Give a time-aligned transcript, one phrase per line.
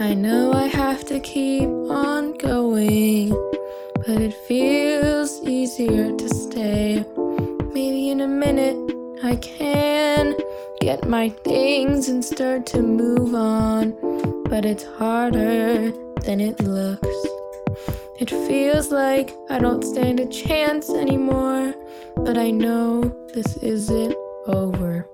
[0.00, 3.30] I know I have to keep on going,
[4.06, 7.04] but it feels easier to stay.
[7.72, 8.76] Maybe in a minute
[9.24, 10.36] I can
[10.80, 13.90] get my things and start to move on,
[14.44, 15.90] but it's harder
[16.22, 17.18] than it looks.
[18.20, 21.74] It feels like I don't stand a chance anymore,
[22.14, 23.02] but I know
[23.34, 24.14] this isn't
[24.46, 25.08] over.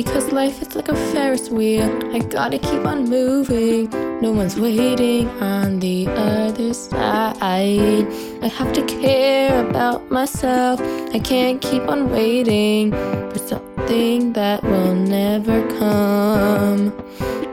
[0.00, 3.90] Because life is like a Ferris wheel, I gotta keep on moving.
[4.22, 7.36] No one's waiting on the other side.
[7.42, 10.80] I have to care about myself.
[11.14, 16.94] I can't keep on waiting for something that will never come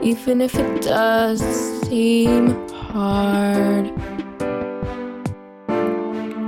[0.02, 1.42] even if it does
[1.86, 3.92] seem hard.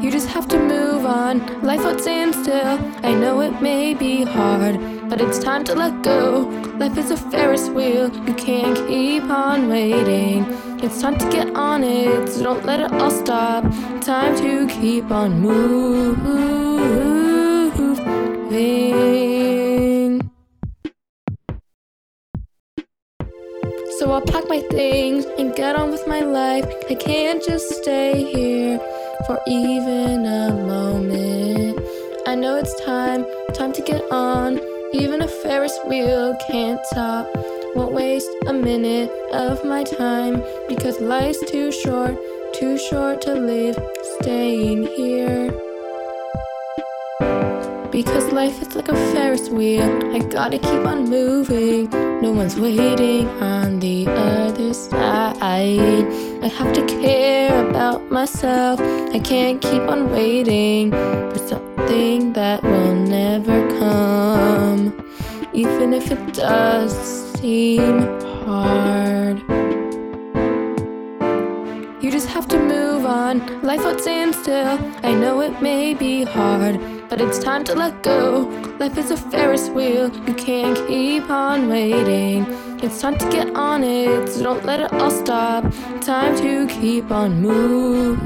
[0.03, 1.63] You just have to move on.
[1.63, 2.79] Life won't stand still.
[3.03, 6.43] I know it may be hard, but it's time to let go.
[6.79, 8.09] Life is a Ferris wheel.
[8.29, 10.47] You can't keep on waiting.
[10.85, 13.65] It's time to get on it, so don't let it all stop.
[14.01, 16.71] Time to keep on moving.
[23.99, 26.67] So I'll pack my things and get on with my life.
[26.89, 28.79] I can't just stay here
[29.27, 31.81] for even a moment.
[32.29, 34.61] I know it's time, time to get on.
[34.93, 37.29] Even a Ferris wheel can't stop.
[37.77, 42.17] Won't waste a minute of my time because life's too short,
[42.53, 43.79] too short to live
[44.19, 45.53] staying here.
[47.93, 51.89] Because life is like a Ferris wheel, I gotta keep on moving.
[52.21, 56.30] No one's waiting on the other side.
[56.43, 58.81] I have to care about myself.
[58.81, 65.05] I can't keep on waiting for something that will never come,
[65.53, 66.93] even if it does
[67.39, 68.01] seem
[68.45, 69.39] hard.
[72.03, 73.63] You just have to move on.
[73.63, 74.79] Life won't stand still.
[75.03, 76.81] I know it may be hard
[77.11, 78.43] but it's time to let go.
[78.79, 82.47] Life is a Ferris wheel, you can't keep on waiting.
[82.83, 85.65] It's time to get on it, so don't let it all stop.
[86.01, 88.21] Time to keep on moving.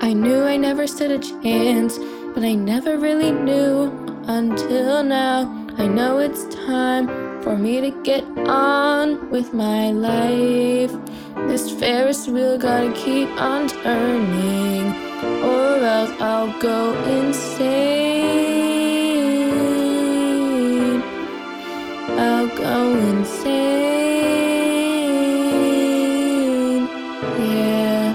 [0.00, 1.98] I knew I never stood a chance,
[2.32, 3.90] but I never really knew
[4.28, 5.50] until now.
[5.78, 7.08] I know it's time
[7.42, 10.92] for me to get on with my life.
[11.48, 14.94] This Ferris wheel gotta keep on turning,
[15.42, 18.40] or else I'll go insane.
[22.18, 23.60] I'll go insane.
[27.38, 28.14] Yeah.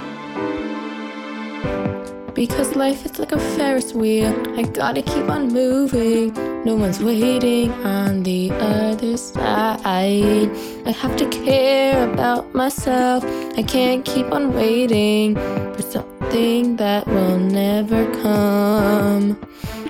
[2.34, 6.34] Because life is like a Ferris wheel, I gotta keep on moving.
[6.66, 10.50] No one's waiting on the other side.
[10.86, 13.24] I have to care about myself.
[13.58, 15.36] I can't keep on waiting
[15.74, 19.36] for something that will never come,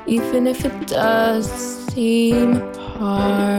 [0.07, 1.51] even if it does
[1.91, 3.54] seem hard.